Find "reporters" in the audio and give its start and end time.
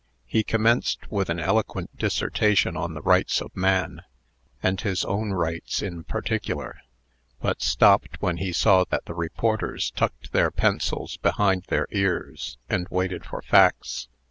9.13-9.91